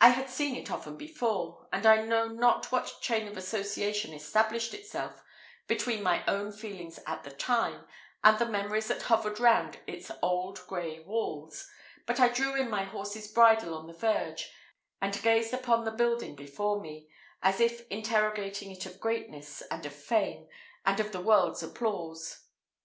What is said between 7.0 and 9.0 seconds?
at the time, and the memories